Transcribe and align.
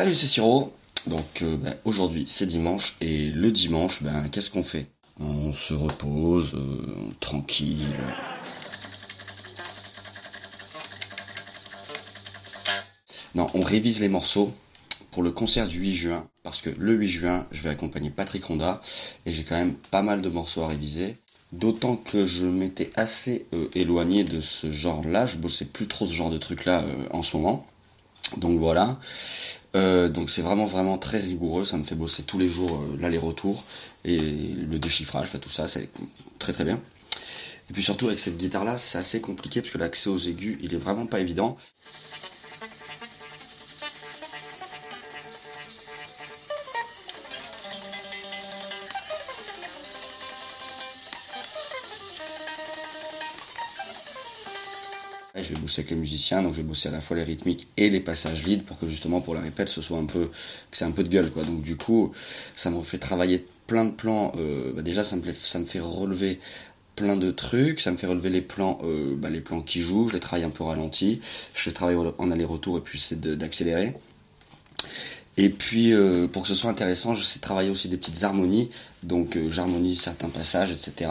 Salut, 0.00 0.14
c'est 0.14 0.28
Siro. 0.28 0.72
Donc 1.08 1.42
euh, 1.42 1.58
ben, 1.58 1.76
aujourd'hui 1.84 2.24
c'est 2.26 2.46
dimanche 2.46 2.96
et 3.02 3.28
le 3.32 3.52
dimanche, 3.52 4.02
ben 4.02 4.30
qu'est-ce 4.30 4.48
qu'on 4.48 4.62
fait? 4.62 4.86
On 5.20 5.52
se 5.52 5.74
repose, 5.74 6.54
euh, 6.54 7.12
tranquille. 7.20 7.84
Non, 13.34 13.46
on 13.52 13.60
révise 13.60 14.00
les 14.00 14.08
morceaux 14.08 14.54
pour 15.10 15.22
le 15.22 15.32
concert 15.32 15.68
du 15.68 15.80
8 15.80 15.94
juin 15.94 16.28
parce 16.44 16.62
que 16.62 16.70
le 16.70 16.94
8 16.94 17.08
juin 17.10 17.46
je 17.52 17.60
vais 17.60 17.68
accompagner 17.68 18.08
Patrick 18.08 18.42
Ronda 18.42 18.80
et 19.26 19.32
j'ai 19.32 19.44
quand 19.44 19.56
même 19.56 19.74
pas 19.90 20.00
mal 20.00 20.22
de 20.22 20.30
morceaux 20.30 20.62
à 20.62 20.68
réviser. 20.68 21.18
D'autant 21.52 21.96
que 21.96 22.24
je 22.24 22.46
m'étais 22.46 22.90
assez 22.94 23.44
euh, 23.52 23.68
éloigné 23.74 24.24
de 24.24 24.40
ce 24.40 24.70
genre-là, 24.70 25.26
je 25.26 25.36
bossais 25.36 25.66
plus 25.66 25.88
trop 25.88 26.06
ce 26.06 26.14
genre 26.14 26.30
de 26.30 26.38
truc-là 26.38 26.86
en 27.10 27.22
ce 27.22 27.36
moment. 27.36 27.66
Donc 28.36 28.58
voilà. 28.58 28.98
Euh, 29.76 30.08
donc 30.08 30.30
c'est 30.30 30.42
vraiment 30.42 30.66
vraiment 30.66 30.98
très 30.98 31.18
rigoureux, 31.18 31.64
ça 31.64 31.76
me 31.76 31.84
fait 31.84 31.94
bosser 31.94 32.24
tous 32.24 32.38
les 32.38 32.48
jours 32.48 32.80
euh, 32.80 32.96
l'aller-retour 33.00 33.64
et 34.04 34.18
le 34.18 34.78
déchiffrage, 34.78 35.28
tout 35.40 35.48
ça, 35.48 35.68
c'est 35.68 35.90
très 36.38 36.52
très 36.52 36.64
bien. 36.64 36.80
Et 37.70 37.72
puis 37.72 37.82
surtout 37.82 38.08
avec 38.08 38.18
cette 38.18 38.36
guitare 38.36 38.64
là, 38.64 38.78
c'est 38.78 38.98
assez 38.98 39.20
compliqué 39.20 39.60
parce 39.60 39.72
que 39.72 39.78
l'accès 39.78 40.10
aux 40.10 40.18
aigus, 40.18 40.58
il 40.60 40.74
est 40.74 40.78
vraiment 40.78 41.06
pas 41.06 41.20
évident. 41.20 41.56
Je 55.34 55.42
vais 55.42 55.60
bosser 55.60 55.80
avec 55.80 55.90
les 55.90 55.96
musiciens, 55.96 56.42
donc 56.42 56.54
je 56.54 56.58
vais 56.58 56.66
bosser 56.66 56.88
à 56.88 56.92
la 56.92 57.00
fois 57.00 57.16
les 57.16 57.22
rythmiques 57.22 57.68
et 57.76 57.88
les 57.88 58.00
passages 58.00 58.42
lead 58.42 58.64
pour 58.64 58.78
que 58.78 58.86
justement 58.86 59.20
pour 59.20 59.34
la 59.34 59.40
répète 59.40 59.68
ce 59.68 59.82
soit 59.82 59.98
un 59.98 60.06
peu, 60.06 60.26
que 60.26 60.76
c'est 60.76 60.84
un 60.84 60.90
peu 60.90 61.04
de 61.04 61.08
gueule 61.08 61.30
quoi. 61.30 61.44
Donc 61.44 61.62
du 61.62 61.76
coup, 61.76 62.12
ça 62.56 62.70
me 62.70 62.82
fait 62.82 62.98
travailler 62.98 63.46
plein 63.70 63.84
de 63.84 63.92
plans. 63.92 64.32
Euh, 64.36 64.72
bah, 64.74 64.82
déjà, 64.82 65.04
ça 65.04 65.14
me, 65.14 65.22
ça 65.32 65.60
me 65.60 65.64
fait 65.64 65.78
relever 65.78 66.40
plein 66.96 67.16
de 67.16 67.30
trucs, 67.30 67.80
ça 67.80 67.92
me 67.92 67.96
fait 67.96 68.08
relever 68.08 68.28
les 68.28 68.42
plans, 68.42 68.80
euh, 68.82 69.14
bah, 69.16 69.30
les 69.30 69.40
plans 69.40 69.62
qui 69.62 69.80
jouent, 69.80 70.08
je 70.08 70.14
les 70.14 70.20
travaille 70.20 70.44
un 70.44 70.50
peu 70.50 70.64
ralenti, 70.64 71.20
je 71.54 71.70
les 71.70 71.74
travaille 71.74 71.96
en 71.96 72.30
aller-retour 72.32 72.78
et 72.78 72.80
puis 72.80 72.98
c'est 72.98 73.20
d'accélérer. 73.20 73.94
Et 75.42 75.48
puis, 75.48 75.94
euh, 75.94 76.28
pour 76.28 76.42
que 76.42 76.48
ce 76.48 76.54
soit 76.54 76.68
intéressant, 76.68 77.14
je 77.14 77.24
sais 77.24 77.38
travailler 77.38 77.70
aussi 77.70 77.88
des 77.88 77.96
petites 77.96 78.22
harmonies. 78.24 78.68
Donc, 79.02 79.38
euh, 79.38 79.50
j'harmonie 79.50 79.96
certains 79.96 80.28
passages, 80.28 80.70
etc. 80.70 81.10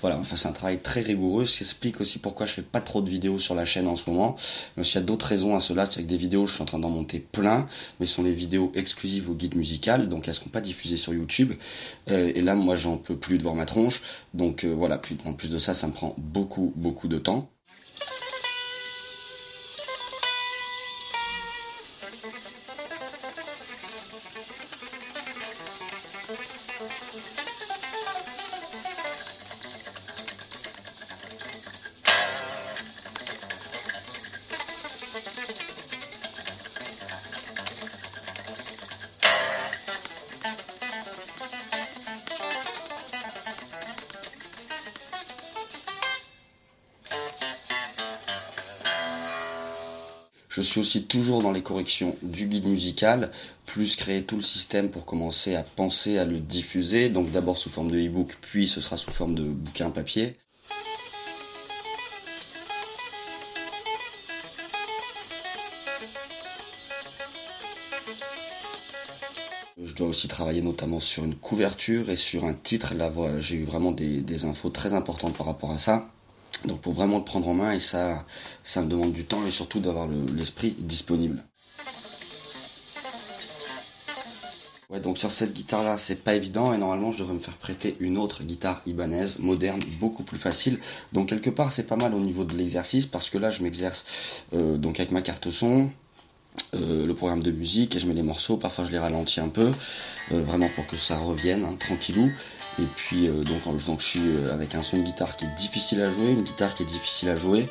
Voilà, 0.00 0.16
enfin, 0.16 0.34
c'est 0.36 0.48
un 0.48 0.52
travail 0.52 0.78
très 0.80 1.02
rigoureux. 1.02 1.44
Ce 1.44 1.58
qui 1.58 1.64
explique 1.64 2.00
aussi 2.00 2.18
pourquoi 2.18 2.46
je 2.46 2.52
fais 2.52 2.62
pas 2.62 2.80
trop 2.80 3.02
de 3.02 3.10
vidéos 3.10 3.38
sur 3.38 3.54
la 3.54 3.66
chaîne 3.66 3.86
en 3.86 3.94
ce 3.94 4.08
moment. 4.08 4.38
Mais 4.78 4.82
il 4.82 4.94
y 4.94 4.96
a 4.96 5.02
d'autres 5.02 5.26
raisons 5.26 5.54
à 5.54 5.60
cela. 5.60 5.84
C'est 5.84 6.02
que 6.02 6.08
des 6.08 6.16
vidéos, 6.16 6.46
je 6.46 6.54
suis 6.54 6.62
en 6.62 6.64
train 6.64 6.78
d'en 6.78 6.88
monter 6.88 7.20
plein. 7.20 7.68
Mais 8.00 8.06
ce 8.06 8.14
sont 8.14 8.22
des 8.22 8.32
vidéos 8.32 8.72
exclusives 8.74 9.28
au 9.28 9.34
guide 9.34 9.56
musical. 9.56 10.08
Donc, 10.08 10.26
elles 10.26 10.32
seront 10.32 10.48
pas 10.48 10.62
diffusées 10.62 10.96
sur 10.96 11.12
YouTube. 11.12 11.52
Euh, 12.10 12.32
et 12.34 12.40
là, 12.40 12.54
moi, 12.54 12.76
j'en 12.76 12.96
peux 12.96 13.16
plus 13.16 13.36
de 13.36 13.42
voir 13.42 13.56
ma 13.56 13.66
tronche. 13.66 14.00
Donc, 14.32 14.64
voilà. 14.64 14.96
Puis, 14.96 15.18
en 15.26 15.34
plus 15.34 15.50
de 15.50 15.58
ça, 15.58 15.74
ça 15.74 15.86
me 15.86 15.92
prend 15.92 16.14
beaucoup, 16.16 16.72
beaucoup 16.76 17.08
de 17.08 17.18
temps. 17.18 17.50
Je 50.56 50.62
suis 50.62 50.80
aussi 50.80 51.02
toujours 51.02 51.42
dans 51.42 51.52
les 51.52 51.60
corrections 51.60 52.16
du 52.22 52.46
guide 52.46 52.64
musical, 52.64 53.30
plus 53.66 53.94
créer 53.94 54.22
tout 54.22 54.36
le 54.36 54.42
système 54.42 54.90
pour 54.90 55.04
commencer 55.04 55.54
à 55.54 55.62
penser 55.62 56.16
à 56.16 56.24
le 56.24 56.40
diffuser. 56.40 57.10
Donc 57.10 57.30
d'abord 57.30 57.58
sous 57.58 57.68
forme 57.68 57.90
de 57.90 57.98
e-book, 57.98 58.38
puis 58.40 58.66
ce 58.66 58.80
sera 58.80 58.96
sous 58.96 59.10
forme 59.10 59.34
de 59.34 59.42
bouquin 59.42 59.90
papier. 59.90 60.38
Je 69.84 69.92
dois 69.92 70.08
aussi 70.08 70.26
travailler 70.26 70.62
notamment 70.62 71.00
sur 71.00 71.26
une 71.26 71.34
couverture 71.34 72.08
et 72.08 72.16
sur 72.16 72.46
un 72.46 72.54
titre. 72.54 72.94
Là, 72.94 73.12
j'ai 73.40 73.56
eu 73.56 73.64
vraiment 73.64 73.92
des, 73.92 74.22
des 74.22 74.46
infos 74.46 74.70
très 74.70 74.94
importantes 74.94 75.36
par 75.36 75.48
rapport 75.48 75.72
à 75.72 75.76
ça. 75.76 76.08
Donc 76.64 76.80
pour 76.80 76.94
vraiment 76.94 77.18
le 77.18 77.24
prendre 77.24 77.48
en 77.48 77.54
main 77.54 77.72
et 77.72 77.80
ça, 77.80 78.24
ça 78.64 78.82
me 78.82 78.88
demande 78.88 79.12
du 79.12 79.24
temps 79.24 79.46
et 79.46 79.50
surtout 79.50 79.80
d'avoir 79.80 80.08
l'esprit 80.34 80.74
disponible. 80.78 81.42
Ouais, 84.88 85.00
donc 85.00 85.18
sur 85.18 85.32
cette 85.32 85.52
guitare 85.52 85.82
là, 85.82 85.98
c'est 85.98 86.22
pas 86.22 86.34
évident 86.34 86.72
et 86.72 86.78
normalement 86.78 87.10
je 87.10 87.18
devrais 87.18 87.34
me 87.34 87.40
faire 87.40 87.56
prêter 87.56 87.96
une 87.98 88.16
autre 88.16 88.44
guitare 88.44 88.82
Ibanez 88.86 89.26
moderne, 89.40 89.80
beaucoup 89.98 90.22
plus 90.22 90.38
facile. 90.38 90.78
Donc 91.12 91.28
quelque 91.28 91.50
part 91.50 91.72
c'est 91.72 91.88
pas 91.88 91.96
mal 91.96 92.14
au 92.14 92.20
niveau 92.20 92.44
de 92.44 92.56
l'exercice 92.56 93.06
parce 93.06 93.28
que 93.28 93.36
là 93.36 93.50
je 93.50 93.62
m'exerce 93.62 94.04
euh, 94.54 94.76
donc 94.76 95.00
avec 95.00 95.10
ma 95.10 95.22
carte 95.22 95.50
son, 95.50 95.90
euh, 96.74 97.06
le 97.06 97.14
programme 97.14 97.42
de 97.42 97.50
musique 97.50 97.96
et 97.96 97.98
je 97.98 98.06
mets 98.06 98.14
les 98.14 98.22
morceaux, 98.22 98.56
parfois 98.56 98.84
je 98.84 98.92
les 98.92 98.98
ralentis 98.98 99.40
un 99.40 99.48
peu, 99.48 99.72
euh, 100.32 100.42
vraiment 100.42 100.68
pour 100.74 100.86
que 100.86 100.96
ça 100.96 101.18
revienne 101.18 101.64
hein, 101.64 101.76
tranquillou. 101.78 102.30
Et 102.78 102.86
puis 102.96 103.28
euh, 103.28 103.42
donc, 103.42 103.84
donc 103.86 104.00
je 104.00 104.06
suis 104.06 104.36
avec 104.52 104.74
un 104.74 104.82
son 104.82 104.98
de 104.98 105.02
guitare 105.02 105.36
qui 105.36 105.44
est 105.44 105.54
difficile 105.56 106.00
à 106.02 106.10
jouer, 106.10 106.30
une 106.30 106.42
guitare 106.42 106.74
qui 106.74 106.82
est 106.82 106.86
difficile 106.86 107.28
à 107.28 107.36
jouer. 107.36 107.66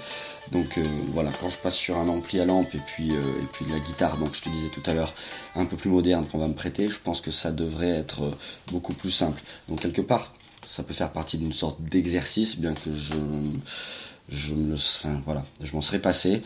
Donc 0.52 0.80
voilà, 1.12 1.32
quand 1.42 1.50
je 1.50 1.58
passe 1.58 1.74
sur 1.74 1.98
un 1.98 2.08
ampli 2.08 2.40
à 2.40 2.46
lampe 2.46 2.76
et 2.76 2.82
puis 2.86 3.12
et 3.14 3.48
puis 3.52 3.66
la 3.72 3.80
guitare, 3.80 4.18
donc 4.18 4.36
je 4.36 4.44
te 4.44 4.50
disais 4.50 4.70
tout 4.70 4.84
à 4.86 4.94
l'heure, 4.94 5.12
un 5.56 5.66
peu 5.66 5.76
plus 5.76 5.90
moderne 5.90 6.28
qu'on 6.28 6.38
va 6.38 6.48
me 6.48 6.54
prêter, 6.54 6.88
je 6.88 7.00
pense 7.00 7.20
que 7.20 7.32
ça 7.32 7.52
devrait 7.52 7.90
être 7.90 8.38
beaucoup 8.72 8.94
plus 8.94 9.10
simple. 9.10 9.42
Donc 9.68 9.82
quelque 9.82 10.04
part, 10.04 10.36
ça 10.64 10.84
peut 10.84 10.94
faire 10.94 11.12
partie 11.12 11.40
d'une 11.40 11.52
sorte 11.52 11.82
d'exercice, 11.82 12.60
bien 12.60 12.76
que 12.76 12.94
je 12.94 13.16
je 14.30 14.54
me 14.54 14.76
enfin, 14.76 15.22
voilà, 15.26 15.44
je 15.62 15.74
m'en 15.74 15.82
serais 15.82 16.00
passé. 16.00 16.42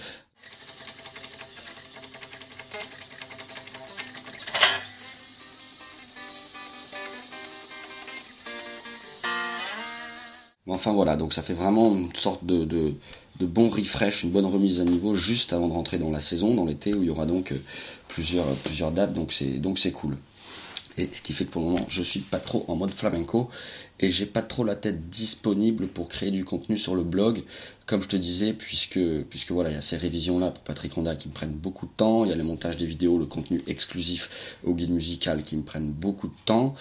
Enfin 10.68 10.94
voilà, 10.94 11.16
donc 11.16 11.34
ça 11.34 11.42
fait 11.42 11.54
vraiment 11.54 11.96
une 11.96 12.14
sorte 12.16 12.46
de, 12.46 12.64
de, 12.66 12.96
bon 13.46 13.70
refresh, 13.70 14.24
une 14.24 14.32
bonne 14.32 14.46
remise 14.46 14.80
à 14.82 14.84
niveau 14.84 15.16
juste 15.16 15.54
avant 15.54 15.68
de 15.68 15.74
rentrer 15.74 15.98
dans 15.98 16.12
la 16.12 16.20
saison, 16.20 16.54
dans 16.54 16.66
l'été 16.66 16.94
où 16.94 17.02
il 17.02 17.08
y 17.08 17.10
aura 17.10 17.26
donc 17.26 17.52
euh, 17.52 17.62
plusieurs, 18.08 18.46
plusieurs 18.58 18.92
dates, 18.92 19.14
donc 19.14 19.32
c'est 19.34 19.58
donc 19.60 19.80
c'est 19.80 19.92
cool. 19.92 20.18
Et 20.98 21.10
ce 21.14 21.22
qui 21.22 21.32
fait 21.32 21.46
que 21.46 21.52
pour 21.52 21.62
le 21.62 21.70
moment, 21.70 21.86
je 21.88 22.04
suis 22.04 22.20
pas 22.20 22.40
trop 22.40 22.66
en 22.68 22.76
mode 22.76 22.92
flamenco 22.92 23.50
et 24.02 24.12
j'ai 24.12 24.26
pas 24.26 24.42
trop 24.42 24.66
la 24.66 24.76
tête 24.76 25.10
disponible 25.10 25.88
pour 25.88 26.10
créer 26.10 26.30
du 26.30 26.44
contenu 26.44 26.78
sur 26.78 26.94
le 26.94 27.04
blog, 27.04 27.44
comme 27.86 28.04
je 28.04 28.10
te 28.10 28.18
disais, 28.18 28.52
puisque 28.52 29.00
voilà, 29.50 29.70
il 29.70 29.76
y 29.76 29.78
a 29.78 29.82
ces 29.82 29.96
révisions 29.96 30.40
là 30.40 30.52
pour 30.52 30.64
Patrick 30.64 30.92
Ronda 30.94 31.16
qui 31.16 31.30
me 31.30 31.34
prennent 31.34 31.54
beaucoup 31.54 31.86
de 31.86 31.92
temps, 31.96 32.26
il 32.26 32.32
y 32.32 32.34
a 32.34 32.36
les 32.36 32.44
montages 32.44 32.76
des 32.76 32.86
vidéos, 32.86 33.18
le 33.18 33.28
contenu 33.28 33.62
exclusif 33.66 34.58
au 34.66 34.74
guide 34.74 34.92
musical 34.92 35.44
qui 35.44 35.56
me 35.56 35.64
prennent 35.64 35.92
beaucoup 35.92 36.28
de 36.28 36.36
temps. 36.46 36.76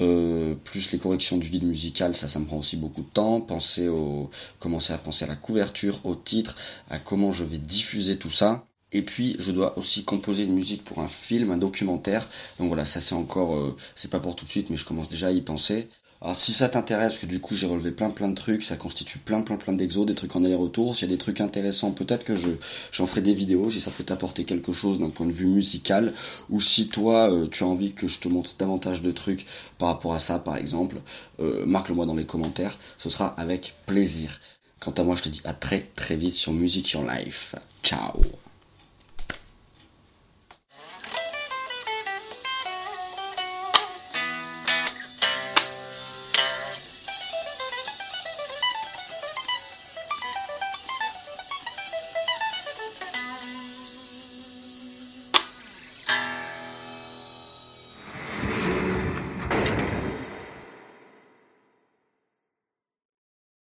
Euh, 0.00 0.54
plus 0.64 0.92
les 0.92 0.98
corrections 0.98 1.38
du 1.38 1.48
guide 1.48 1.64
musical, 1.64 2.14
ça, 2.16 2.28
ça 2.28 2.38
me 2.38 2.44
prend 2.46 2.58
aussi 2.58 2.76
beaucoup 2.76 3.02
de 3.02 3.08
temps. 3.08 3.40
Penser 3.40 3.88
au, 3.88 4.30
commencer 4.60 4.92
à 4.92 4.98
penser 4.98 5.24
à 5.24 5.28
la 5.28 5.36
couverture, 5.36 6.00
au 6.04 6.14
titre, 6.14 6.56
à 6.88 6.98
comment 6.98 7.32
je 7.32 7.44
vais 7.44 7.58
diffuser 7.58 8.16
tout 8.18 8.30
ça. 8.30 8.66
Et 8.92 9.02
puis, 9.02 9.36
je 9.38 9.52
dois 9.52 9.76
aussi 9.76 10.04
composer 10.04 10.44
une 10.44 10.54
musique 10.54 10.84
pour 10.84 11.00
un 11.00 11.08
film, 11.08 11.50
un 11.50 11.58
documentaire. 11.58 12.26
Donc 12.58 12.68
voilà, 12.68 12.86
ça 12.86 13.00
c'est 13.00 13.14
encore, 13.14 13.54
euh, 13.56 13.76
c'est 13.94 14.10
pas 14.10 14.20
pour 14.20 14.34
tout 14.36 14.44
de 14.44 14.50
suite, 14.50 14.70
mais 14.70 14.76
je 14.76 14.84
commence 14.84 15.08
déjà 15.08 15.28
à 15.28 15.30
y 15.32 15.42
penser. 15.42 15.88
Alors 16.20 16.34
si 16.34 16.52
ça 16.52 16.68
t'intéresse, 16.68 17.12
parce 17.12 17.20
que 17.20 17.26
du 17.26 17.40
coup 17.40 17.54
j'ai 17.54 17.68
relevé 17.68 17.92
plein 17.92 18.10
plein 18.10 18.28
de 18.28 18.34
trucs, 18.34 18.64
ça 18.64 18.76
constitue 18.76 19.18
plein 19.18 19.40
plein 19.42 19.56
plein 19.56 19.72
d'exos, 19.72 20.04
des 20.04 20.16
trucs 20.16 20.34
en 20.34 20.42
aller-retour, 20.42 20.96
s'il 20.96 21.08
y 21.08 21.12
a 21.12 21.14
des 21.14 21.18
trucs 21.18 21.40
intéressants, 21.40 21.92
peut-être 21.92 22.24
que 22.24 22.34
je 22.34 22.50
j'en 22.90 23.06
ferai 23.06 23.20
des 23.20 23.34
vidéos 23.34 23.70
si 23.70 23.80
ça 23.80 23.92
peut 23.92 24.02
t'apporter 24.02 24.44
quelque 24.44 24.72
chose 24.72 24.98
d'un 24.98 25.10
point 25.10 25.26
de 25.26 25.32
vue 25.32 25.46
musical, 25.46 26.12
ou 26.50 26.60
si 26.60 26.88
toi 26.88 27.30
euh, 27.30 27.46
tu 27.48 27.62
as 27.62 27.68
envie 27.68 27.92
que 27.92 28.08
je 28.08 28.18
te 28.18 28.26
montre 28.26 28.56
davantage 28.58 29.02
de 29.02 29.12
trucs 29.12 29.46
par 29.78 29.88
rapport 29.88 30.12
à 30.12 30.18
ça 30.18 30.40
par 30.40 30.56
exemple, 30.56 30.96
euh, 31.38 31.64
marque-le 31.66 31.94
moi 31.94 32.06
dans 32.06 32.14
les 32.14 32.26
commentaires, 32.26 32.76
ce 32.98 33.10
sera 33.10 33.28
avec 33.38 33.74
plaisir. 33.86 34.40
Quant 34.80 34.92
à 34.92 35.04
moi 35.04 35.14
je 35.14 35.22
te 35.22 35.28
dis 35.28 35.40
à 35.44 35.54
très 35.54 35.86
très 35.94 36.16
vite 36.16 36.34
sur 36.34 36.52
Music 36.52 36.90
Your 36.90 37.04
Life. 37.04 37.54
Ciao 37.84 38.20